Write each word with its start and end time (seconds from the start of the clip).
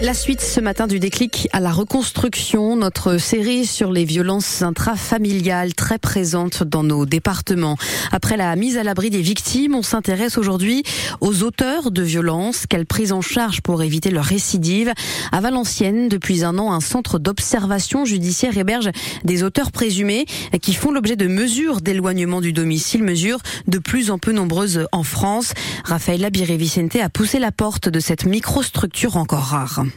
La 0.00 0.14
suite 0.14 0.40
ce 0.40 0.60
matin 0.60 0.86
du 0.86 1.00
déclic 1.00 1.48
à 1.52 1.58
la 1.58 1.72
reconstruction, 1.72 2.76
notre 2.76 3.18
série 3.18 3.66
sur 3.66 3.90
les 3.90 4.04
violences 4.04 4.62
intrafamiliales 4.62 5.74
très 5.74 5.98
présentes 5.98 6.62
dans 6.62 6.84
nos 6.84 7.04
départements. 7.04 7.76
Après 8.12 8.36
la 8.36 8.54
mise 8.54 8.78
à 8.78 8.84
l'abri 8.84 9.10
des 9.10 9.20
victimes, 9.22 9.74
on 9.74 9.82
s'intéresse 9.82 10.38
aujourd'hui 10.38 10.84
aux 11.20 11.42
auteurs 11.42 11.90
de 11.90 12.02
violences, 12.02 12.66
quelle 12.68 12.86
prise 12.86 13.10
en 13.10 13.22
charge 13.22 13.60
pour 13.60 13.82
éviter 13.82 14.10
leur 14.10 14.24
récidive. 14.24 14.92
À 15.32 15.40
Valenciennes, 15.40 16.08
depuis 16.08 16.44
un 16.44 16.60
an, 16.60 16.72
un 16.72 16.80
centre 16.80 17.18
d'observation 17.18 18.04
judiciaire 18.04 18.56
héberge 18.56 18.90
des 19.24 19.42
auteurs 19.42 19.72
présumés 19.72 20.26
qui 20.62 20.74
font 20.74 20.92
l'objet 20.92 21.16
de 21.16 21.26
mesures 21.26 21.80
d'éloignement 21.80 22.40
du 22.40 22.52
domicile, 22.52 23.02
mesures 23.02 23.40
de 23.66 23.78
plus 23.78 24.12
en 24.12 24.18
plus 24.18 24.32
nombreuses 24.32 24.86
en 24.92 25.02
France. 25.02 25.54
Raphaël 25.84 26.20
Labiré 26.20 26.56
Vicente 26.56 26.94
a 26.96 27.08
poussé 27.08 27.40
la 27.40 27.50
porte 27.50 27.88
de 27.88 27.98
cette 27.98 28.26
microstructure 28.26 29.16
encore 29.16 29.42
rare. 29.42 29.87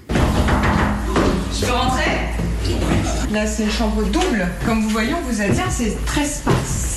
Je 1.53 1.65
peux 1.65 1.71
rentrer? 1.71 2.11
Là, 3.31 3.47
c'est 3.47 3.63
une 3.63 3.71
chambre 3.71 4.03
double. 4.03 4.47
Comme 4.65 4.83
vous 4.83 4.89
voyez, 4.89 5.13
on 5.13 5.21
vous 5.29 5.41
a 5.41 5.47
dit, 5.47 5.61
c'est 5.69 6.05
très 6.05 6.25
spatial. 6.25 6.90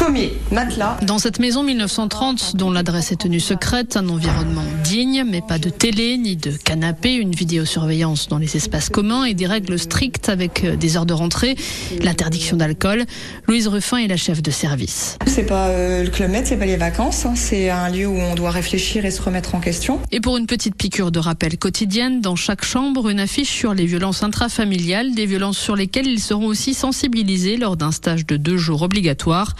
Sommier, 0.00 0.32
matelas. 0.50 0.96
Dans 1.02 1.18
cette 1.18 1.40
maison 1.40 1.62
1930, 1.62 2.56
dont 2.56 2.70
l'adresse 2.70 3.12
est 3.12 3.20
tenue 3.20 3.38
secrète, 3.38 3.98
un 3.98 4.08
environnement 4.08 4.64
digne, 4.82 5.24
mais 5.28 5.42
pas 5.42 5.58
de 5.58 5.68
télé 5.68 6.16
ni 6.16 6.36
de 6.36 6.52
canapé, 6.52 7.16
une 7.16 7.32
vidéosurveillance 7.32 8.26
dans 8.28 8.38
les 8.38 8.56
espaces 8.56 8.88
communs 8.88 9.26
et 9.26 9.34
des 9.34 9.46
règles 9.46 9.78
strictes 9.78 10.30
avec 10.30 10.64
euh, 10.64 10.74
des 10.74 10.96
heures 10.96 11.04
de 11.04 11.12
rentrée, 11.12 11.54
l'interdiction 12.02 12.56
d'alcool. 12.56 13.04
Louise 13.46 13.68
Ruffin 13.68 13.98
est 13.98 14.06
la 14.06 14.16
chef 14.16 14.40
de 14.40 14.50
service. 14.50 15.18
C'est 15.26 15.44
pas 15.44 15.66
euh, 15.68 16.02
le 16.02 16.08
club 16.08 16.30
c'est 16.44 16.56
pas 16.56 16.64
les 16.64 16.78
vacances. 16.78 17.26
hein. 17.26 17.34
C'est 17.36 17.68
un 17.68 17.90
lieu 17.90 18.06
où 18.06 18.16
on 18.16 18.34
doit 18.34 18.52
réfléchir 18.52 19.04
et 19.04 19.10
se 19.10 19.20
remettre 19.20 19.54
en 19.54 19.60
question. 19.60 20.00
Et 20.12 20.20
pour 20.20 20.38
une 20.38 20.46
petite 20.46 20.76
piqûre 20.76 21.10
de 21.10 21.18
rappel 21.18 21.58
quotidienne, 21.58 22.22
dans 22.22 22.36
chaque 22.36 22.64
chambre, 22.64 23.10
une 23.10 23.20
affiche 23.20 23.50
sur 23.50 23.74
les 23.74 23.84
violences 23.84 24.22
intrafamiliales, 24.22 25.14
des 25.14 25.26
violences 25.26 25.58
sur 25.58 25.76
lesquelles 25.76 26.06
ils 26.06 26.20
seront 26.20 26.46
aussi 26.46 26.72
sensibilisés 26.72 27.58
lors 27.58 27.76
d'un 27.76 27.92
stage 27.92 28.24
de 28.24 28.38
deux 28.38 28.56
jours 28.56 28.80
obligatoire. 28.80 29.56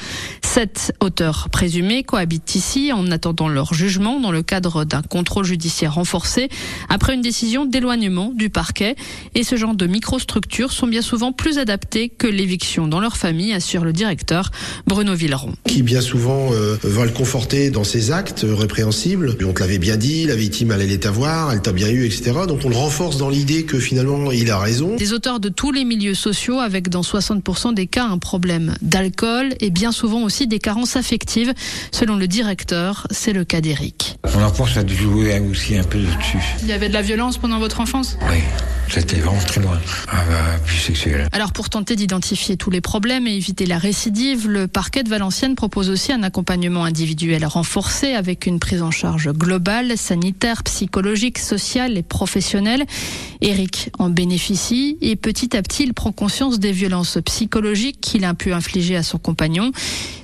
Sept 0.53 0.93
auteurs 0.99 1.49
présumés 1.49 2.03
cohabitent 2.03 2.57
ici 2.57 2.93
en 2.93 3.09
attendant 3.13 3.49
leur 3.49 3.73
jugement 3.73 4.19
dans 4.19 4.33
le 4.33 4.43
cadre 4.43 4.85
d'un 4.85 5.01
contrôle 5.01 5.45
judiciaire 5.45 5.95
renforcé 5.95 6.49
après 6.89 7.15
une 7.15 7.21
décision 7.21 7.67
d'éloignement 7.67 8.33
du 8.35 8.51
parquet. 8.51 8.97
Et 9.37 9.45
ce 9.45 9.55
genre 9.55 9.77
de 9.77 9.87
microstructures 9.87 10.73
sont 10.73 10.89
bien 10.89 11.03
souvent 11.03 11.31
plus 11.31 11.59
adaptées 11.59 12.09
que 12.09 12.27
l'éviction 12.27 12.89
dans 12.89 12.99
leur 12.99 13.17
famille, 13.17 13.53
assure 13.53 13.85
le 13.85 13.93
directeur 13.93 14.51
Bruno 14.89 15.15
Villeron. 15.15 15.53
qui 15.69 15.85
bien 15.85 16.01
souvent 16.01 16.53
euh, 16.53 16.77
va 16.83 17.05
le 17.05 17.13
conforter 17.13 17.71
dans 17.71 17.85
ses 17.85 18.11
actes 18.11 18.45
répréhensibles. 18.45 19.37
On 19.47 19.53
te 19.53 19.61
l'avait 19.61 19.79
bien 19.79 19.97
dit, 19.97 20.27
la 20.27 20.35
victime 20.35 20.73
allait 20.73 20.99
t'avoir, 20.99 21.53
elle 21.53 21.63
t'a 21.63 21.71
bien 21.71 21.91
eu, 21.91 22.07
etc. 22.07 22.33
Donc 22.49 22.63
on 22.65 22.71
le 22.71 22.77
renforce 22.77 23.19
dans 23.19 23.31
l'idée 23.31 23.63
que 23.63 23.79
finalement 23.79 24.33
il 24.33 24.51
a 24.51 24.59
raison. 24.59 24.97
Des 24.97 25.13
auteurs 25.13 25.39
de 25.39 25.49
tous 25.49 25.71
les 25.71 25.85
milieux 25.85 26.15
sociaux 26.15 26.59
avec 26.59 26.89
dans 26.89 27.03
60% 27.03 27.73
des 27.73 27.87
cas 27.87 28.07
un 28.07 28.19
problème 28.19 28.75
d'alcool 28.83 29.55
et 29.61 29.71
bien 29.71 29.93
souvent 29.93 30.25
aussi 30.25 30.40
des 30.47 30.59
carences 30.59 30.97
affectives. 30.97 31.53
Selon 31.93 32.17
le 32.17 32.29
directeur, 32.29 33.07
c'est 33.11 33.33
le 33.33 33.45
cas 33.45 33.61
d'Éric. 33.61 34.19
Mon 34.35 34.43
enfance 34.43 34.77
a 34.77 34.83
dû 34.83 34.95
jouer 34.95 35.39
aussi 35.41 35.77
un 35.77 35.85
peu 35.85 35.99
dessus. 35.99 36.43
Il 36.63 36.69
y 36.69 36.73
avait 36.73 36.89
de 36.89 36.95
la 36.95 37.03
violence 37.03 37.39
pendant 37.39 37.59
votre 37.59 37.81
enfance? 37.81 38.17
Oui, 38.31 38.39
c'était 38.89 39.17
vraiment 39.17 39.41
très 39.41 39.61
loin. 39.61 39.79
Ah 40.09 40.17
bah, 40.29 40.59
plus 40.65 40.77
sexuel. 40.77 41.29
Alors 41.33 41.53
pour 41.53 41.71
tenter 41.71 41.97
d'identifier 41.97 42.57
tous 42.57 42.71
les 42.71 42.81
problèmes 42.81 43.27
et 43.27 43.33
éviter 43.33 43.67
la 43.67 43.79
récidive, 43.79 44.49
le 44.49 44.69
parquet 44.69 45.03
de 45.03 45.09
Valenciennes 45.09 45.55
propose 45.55 45.91
aussi 45.91 46.13
un 46.13 46.23
accompagnement 46.23 46.85
individuel 46.85 47.45
renforcé 47.47 48.15
avec 48.15 48.47
une 48.47 48.59
prise 48.59 48.83
en 48.83 48.91
charge 48.91 49.33
globale, 49.33 49.97
sanitaire, 49.97 50.63
psychologique, 50.63 51.39
sociale 51.39 51.97
et 51.97 52.03
professionnelle. 52.03 52.85
Eric 53.41 53.91
en 53.99 54.11
bénéficie 54.11 54.99
et 55.01 55.17
petit 55.17 55.57
à 55.57 55.63
petit 55.63 55.85
il 55.85 55.95
prend 55.95 56.13
conscience 56.13 56.59
des 56.59 56.73
violences 56.73 57.19
psychologiques 57.25 58.01
qu'il 58.01 58.25
a 58.25 58.35
pu 58.35 58.53
infliger 58.53 58.97
à 58.97 59.03
son 59.03 59.19
compagnon. 59.19 59.73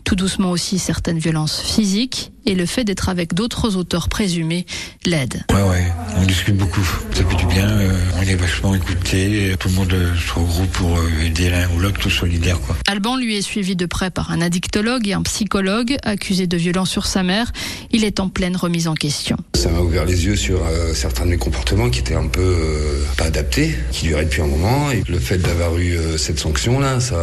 Tout 0.05 0.15
doucement 0.15 0.51
aussi 0.51 0.79
certaines 0.79 1.19
violences 1.19 1.61
physiques 1.61 2.31
et 2.47 2.55
le 2.55 2.65
fait 2.65 2.85
d'être 2.85 3.09
avec 3.09 3.35
d'autres 3.35 3.77
auteurs 3.77 4.09
présumés 4.09 4.67
l'aide. 5.05 5.45
Ouais, 5.51 5.63
ouais, 5.63 5.93
on 6.17 6.25
discute 6.25 6.57
beaucoup. 6.57 6.87
Ça 7.13 7.25
fait 7.25 7.37
du 7.37 7.47
bien, 7.47 7.69
euh, 7.69 7.93
on 8.19 8.23
est 8.23 8.37
vachement 8.37 8.75
écouté. 8.75 9.55
Tout 9.59 9.69
le 9.69 9.75
monde 9.75 9.93
euh, 9.93 10.15
se 10.15 10.33
regroupe 10.33 10.71
pour 10.71 10.97
euh, 10.97 11.25
aider 11.25 11.51
l'un 11.51 11.69
ou 11.71 11.81
l'autre, 11.81 11.99
tout 11.99 12.11
solidaire, 12.11 12.61
quoi. 12.61 12.77
Alban 12.87 13.17
lui 13.17 13.37
est 13.37 13.43
suivi 13.43 13.75
de 13.75 13.87
près 13.87 14.11
par 14.11 14.31
un 14.31 14.41
addictologue 14.41 15.09
et 15.09 15.15
un 15.15 15.23
psychologue 15.23 15.97
accusé 16.05 16.47
de 16.47 16.57
violence 16.57 16.91
sur 16.91 17.07
sa 17.07 17.25
mère. 17.25 17.53
Il 17.91 18.05
est 18.05 18.21
en 18.21 18.29
pleine 18.29 18.57
remise 18.57 18.87
en 18.87 18.95
question. 18.95 19.37
Ça 19.57 19.71
m'a 19.71 19.81
ouvert 19.81 20.05
les 20.05 20.27
yeux 20.27 20.37
sur 20.37 20.67
euh, 20.67 20.93
certains 20.93 21.25
de 21.25 21.31
mes 21.31 21.39
comportements 21.39 21.89
qui 21.89 22.01
étaient 22.01 22.15
un 22.15 22.27
peu 22.27 22.43
euh, 22.43 23.03
pas 23.17 23.25
adaptés, 23.25 23.75
qui 23.91 24.05
duraient 24.05 24.27
depuis 24.27 24.43
un 24.43 24.47
moment. 24.47 24.91
Et 24.91 25.03
le 25.09 25.19
fait 25.19 25.39
d'avoir 25.39 25.79
eu 25.79 25.97
euh, 25.97 26.19
cette 26.19 26.39
sanction-là, 26.39 27.01
ça 27.01 27.17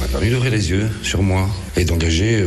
m'a 0.00 0.06
permis 0.08 0.30
d'ouvrir 0.30 0.50
les 0.50 0.70
yeux 0.70 0.88
sur 1.02 1.22
moi 1.22 1.46
et 1.76 1.84
d'engager, 1.84 2.42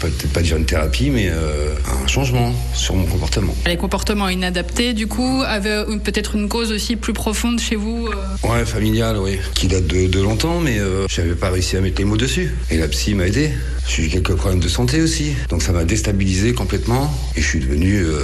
peut-être 0.00 0.32
pas 0.32 0.40
dire 0.40 0.56
une 0.56 0.64
thérapie, 0.64 1.10
mais 1.10 1.28
un 1.28 2.06
changement 2.06 2.54
sur 2.74 2.96
mon 2.96 3.04
comportement. 3.04 3.54
Les 3.66 3.76
comportements 3.76 4.30
inadaptés, 4.30 4.94
du 4.94 5.06
coup, 5.06 5.42
avaient 5.46 5.84
peut-être 6.02 6.36
une 6.36 6.48
cause 6.48 6.72
aussi 6.72 6.96
plus 6.96 7.12
profonde 7.12 7.60
chez 7.60 7.76
vous 7.76 8.08
Ouais, 8.42 8.64
familial, 8.64 9.18
oui. 9.18 9.38
Qui 9.54 9.68
date 9.68 9.86
de, 9.86 10.06
de 10.06 10.20
longtemps, 10.22 10.58
mais 10.58 10.78
j'avais 11.10 11.34
pas 11.34 11.50
réussi 11.50 11.76
à 11.76 11.82
mettre 11.82 11.98
les 11.98 12.06
mots 12.06 12.16
dessus. 12.16 12.50
Et 12.70 12.78
la 12.78 12.88
psy 12.88 13.14
m'a 13.14 13.26
aidé. 13.26 13.50
J'ai 13.88 14.06
eu 14.06 14.08
quelques 14.08 14.34
problèmes 14.34 14.60
de 14.60 14.68
santé 14.68 15.00
aussi. 15.00 15.32
Donc 15.50 15.62
ça 15.62 15.72
m'a 15.72 15.84
déstabilisé 15.84 16.52
complètement. 16.54 17.12
Et 17.36 17.40
je 17.40 17.46
suis 17.46 17.60
devenu 17.60 18.02
euh, 18.04 18.20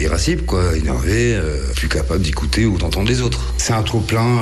irascible, 0.00 0.42
quoi. 0.42 0.76
Énervé, 0.76 1.34
euh, 1.34 1.62
plus 1.76 1.88
capable 1.88 2.22
d'écouter 2.22 2.66
ou 2.66 2.78
d'entendre 2.78 3.08
les 3.08 3.20
autres. 3.20 3.54
C'est 3.58 3.72
un 3.72 3.82
trop 3.82 4.00
plein 4.00 4.40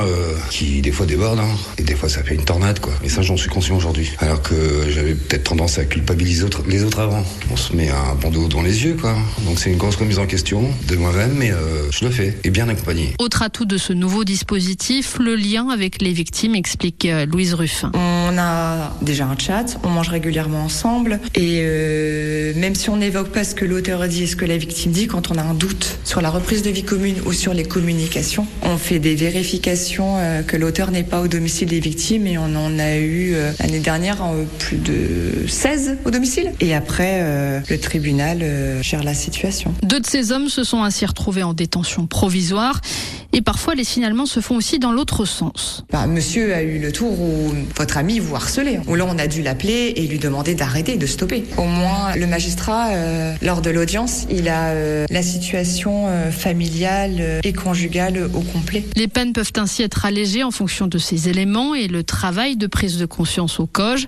qui, 0.51 0.81
des 0.83 0.93
fois, 0.93 1.07
déborde. 1.07 1.39
hein. 1.39 1.49
et 1.79 1.83
des 1.83 1.95
fois, 1.95 2.09
ça 2.09 2.23
fait 2.23 2.35
une 2.35 2.45
tornade, 2.45 2.81
quoi. 2.81 2.93
Et 3.05 3.09
ça, 3.09 3.23
j'en 3.23 3.37
suis 3.37 3.49
conscient 3.49 3.77
aujourd'hui. 3.77 4.11
Alors 4.19 4.41
que 4.43 4.55
j'avais 4.89 5.15
peut-être 5.15 5.45
tendance 5.45 5.79
à 5.79 5.85
culpabiliser 5.85 6.33
les 6.33 6.45
autres, 6.45 6.63
les 6.69 6.83
autres 6.85 7.01
avant. 7.01 7.25
On 7.51 7.57
se 7.57 7.75
met 7.75 7.91
un 7.91 8.15
bandeau 8.15 8.49
dans 8.49 8.63
les 8.63 8.85
yeux, 8.85 8.97
quoi. 8.99 9.15
Donc 9.45 9.59
c'est 9.59 9.71
une 9.71 9.77
grosse 9.77 9.97
remise 9.97 10.19
en 10.19 10.27
question 10.27 10.71
de 10.89 10.97
moi-même, 10.97 11.35
mais 11.37 11.51
euh, 11.51 11.91
je 11.91 12.05
le 12.05 12.11
fais. 12.11 12.39
Et 12.45 12.51
bien 12.51 12.69
accompagné. 12.69 13.15
Autre 13.19 13.43
atout 13.43 13.65
de 13.65 13.77
ce 13.77 13.93
nouveau 13.93 14.25
dispositif, 14.25 15.19
le 15.21 15.35
lien 15.35 15.69
avec 15.69 16.01
les 16.01 16.13
victimes, 16.13 16.55
explique 16.55 17.05
euh, 17.07 17.27
Louise 17.27 17.55
Ruffin. 17.55 17.91
On 17.95 18.39
a 18.39 18.97
déjà 19.03 19.27
un 19.27 19.37
chat, 19.37 19.79
on 19.85 19.89
mange 19.91 20.09
régulièrement 20.09 20.42
ensemble. 20.51 21.21
Et 21.35 21.61
euh, 21.63 22.53
même 22.57 22.75
si 22.75 22.91
on 22.91 22.97
n'évoque 22.97 23.29
pas 23.29 23.45
ce 23.45 23.55
que 23.55 23.65
l'auteur 23.65 24.07
dit 24.09 24.25
et 24.25 24.27
ce 24.27 24.37
que 24.37 24.45
la 24.45 24.57
victime 24.57 24.93
dit, 24.93 25.07
quand 25.07 25.31
on 25.31 25.37
a 25.37 25.43
un 25.43 25.55
doute 25.55 25.99
sur 26.05 26.21
la 26.21 26.31
reprise 26.31 26.63
de 26.63 26.71
vie 26.71 26.83
commune 26.83 27.17
ou 27.27 27.33
sur 27.33 27.55
les 27.55 27.65
communications, 27.65 28.47
on 28.63 28.77
fait 28.77 28.99
des 28.99 29.15
vérifications 29.15 30.17
euh, 30.19 30.43
que 30.43 30.57
l'auteur 30.57 30.91
n'est 30.91 31.03
pas 31.03 31.21
au 31.21 31.29
domicile 31.29 31.69
des 31.69 31.81
victimes. 31.81 32.27
Et 32.27 32.39
on 32.39 32.55
en 32.55 32.79
a 32.79 32.97
eu 32.97 33.35
euh, 33.35 33.53
l'année 33.61 33.81
dernière 33.81 34.23
euh, 34.23 34.45
plus 34.59 34.79
de 34.79 35.47
16 35.49 35.99
au 36.05 36.11
domicile. 36.11 36.53
Et 36.61 36.75
après, 36.75 37.21
euh, 37.23 37.61
le 37.69 37.79
tribunal 37.79 38.39
euh, 38.43 38.83
gère 38.83 39.03
la 39.03 39.15
situation. 39.15 39.75
Deux 39.83 40.01
de 40.01 40.07
ces 40.07 40.33
hommes 40.33 40.49
se 40.49 40.65
sont 40.65 40.83
ainsi 40.83 41.05
retrouvés 41.07 41.43
en 41.43 41.55
détention 41.55 42.07
provisoire. 42.07 42.81
Et 43.35 43.41
parfois, 43.41 43.75
les 43.75 43.85
signalements 43.85 44.27
se 44.27 44.41
font 44.41 44.57
aussi 44.57 44.79
dans 44.79 44.93
l'autre 44.93 45.25
sens. 45.25 45.85
Bah, 45.91 46.07
monsieur 46.07 46.55
a 46.55 46.63
eu 46.63 46.79
le 46.79 46.93
tour 46.93 47.19
où 47.19 47.53
votre 47.77 47.97
ami 47.97 48.19
vous 48.19 48.35
harcelait. 48.35 48.81
Où 48.87 48.95
là, 48.95 49.07
on 49.09 49.19
a 49.19 49.27
dû 49.27 49.43
l'appeler 49.43 49.95
et 49.97 50.07
lui 50.07 50.19
demander 50.19 50.32
d'arrêter, 50.33 50.97
de 50.97 51.07
stopper. 51.07 51.45
Au 51.57 51.65
moins, 51.65 52.15
le 52.17 52.27
magistrat, 52.27 52.89
euh, 52.91 53.35
lors 53.43 53.61
de 53.61 53.71
l'audience, 53.71 54.27
il 54.31 54.49
a 54.49 54.71
euh, 54.71 55.07
la 55.11 55.23
situation 55.23 56.09
euh, 56.09 56.31
familiale 56.31 57.17
euh, 57.21 57.41
et 57.45 57.53
conjugale 57.53 58.31
au 58.35 58.41
complet. 58.41 58.85
Les 58.97 59.09
peines 59.09 59.33
peuvent 59.33 59.53
ainsi 59.57 59.83
être 59.83 60.05
allégées 60.05 60.43
en 60.43 60.51
fonction 60.51 60.87
de 60.87 60.99
ces 60.99 61.29
éléments 61.29 61.75
et 61.75 61.87
le 61.87 62.03
travail 62.03 62.57
de 62.57 62.67
prise 62.67 62.99
de 62.99 63.07
conscience 63.07 63.61
au 63.61 63.67
COGE. 63.67 64.07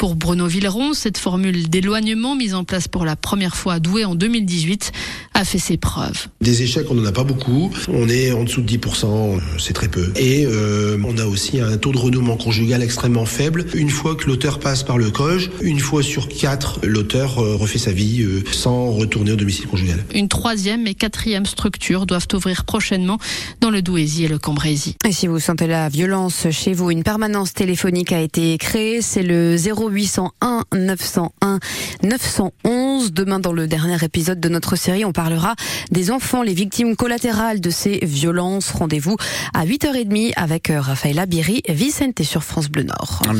Pour 0.00 0.14
Bruno 0.14 0.46
Villeron, 0.46 0.94
cette 0.94 1.18
formule 1.18 1.68
d'éloignement 1.68 2.34
mise 2.34 2.54
en 2.54 2.64
place 2.64 2.88
pour 2.88 3.04
la 3.04 3.16
première 3.16 3.54
fois 3.54 3.74
à 3.74 3.80
Douai 3.80 4.06
en 4.06 4.14
2018 4.14 4.92
a 5.34 5.44
fait 5.44 5.58
ses 5.58 5.76
preuves. 5.76 6.28
Des 6.40 6.62
échecs, 6.62 6.86
on 6.90 6.94
n'en 6.94 7.04
a 7.04 7.12
pas 7.12 7.22
beaucoup. 7.22 7.70
On 7.86 8.08
est 8.08 8.32
en 8.32 8.44
dessous 8.44 8.62
de 8.62 8.78
10%, 8.78 9.04
euh, 9.04 9.38
c'est 9.58 9.74
très 9.74 9.88
peu. 9.88 10.10
Et 10.16 10.46
euh, 10.46 10.96
on 11.04 11.18
a 11.18 11.26
aussi 11.26 11.60
un 11.60 11.76
taux 11.76 11.92
de 11.92 11.98
renouvellement 11.98 12.38
conjugal 12.38 12.82
extrêmement 12.82 13.26
faible. 13.26 13.66
Une 13.74 13.90
fois 13.90 14.14
que 14.14 14.26
l'auteur 14.26 14.58
passe 14.58 14.84
par 14.84 14.96
le 14.96 15.10
COGE, 15.10 15.50
une 15.62 15.78
fois 15.78 16.02
sur 16.02 16.28
quatre, 16.28 16.80
l'auteur 16.82 17.38
euh, 17.38 17.56
refait 17.56 17.78
sa 17.78 17.92
vie 17.92 18.22
euh, 18.22 18.42
sans 18.52 18.90
retourner 18.92 19.32
au 19.32 19.36
domicile 19.36 19.66
conjugal. 19.66 20.04
Une 20.14 20.28
troisième 20.28 20.86
et 20.86 20.94
quatrième 20.94 21.46
structure 21.46 22.06
doivent 22.06 22.26
ouvrir 22.32 22.64
prochainement 22.64 23.18
dans 23.60 23.70
le 23.70 23.82
Douaisis 23.82 24.24
et 24.24 24.28
le 24.28 24.38
Cambrésis. 24.38 24.94
Et 25.06 25.12
si 25.12 25.26
vous 25.26 25.38
sentez 25.38 25.66
la 25.66 25.88
violence 25.88 26.46
chez 26.50 26.72
vous, 26.72 26.90
une 26.90 27.02
permanence 27.02 27.52
téléphonique 27.52 28.12
a 28.12 28.20
été 28.20 28.56
créée. 28.58 29.02
C'est 29.02 29.22
le 29.22 29.56
0801 29.56 30.64
901 30.74 31.58
911. 32.02 33.12
Demain, 33.12 33.40
dans 33.40 33.52
le 33.52 33.66
dernier 33.66 34.02
épisode 34.02 34.40
de 34.40 34.48
notre 34.48 34.76
série, 34.76 35.04
on 35.04 35.12
parlera 35.12 35.54
des 35.90 36.10
enfants, 36.10 36.42
les 36.42 36.54
victimes 36.54 36.96
collatérales 36.96 37.60
de 37.60 37.70
ces 37.70 37.98
violences. 38.02 38.70
Rendez-vous 38.70 39.16
à 39.54 39.64
8h30 39.66 40.32
avec 40.36 40.72
Raphaël 40.74 41.18
Abiri, 41.18 41.62
Vicente 41.68 42.22
sur 42.22 42.42
France 42.42 42.68
Bleu 42.68 42.84
Nord. 42.84 43.22